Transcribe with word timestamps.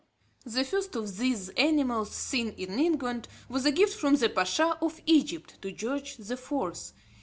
The 0.47 0.63
first 0.63 0.95
of 0.95 1.17
these 1.17 1.49
animals 1.49 2.09
seen 2.09 2.53
in 2.57 2.79
England 2.79 3.27
was 3.47 3.67
a 3.67 3.71
gift 3.71 3.95
from 3.99 4.15
the 4.15 4.29
Pasha 4.29 4.75
of 4.81 4.99
Egypt 5.05 5.61
to 5.61 5.71
George 5.71 6.17
the 6.17 6.37
Fourth. 6.37 6.93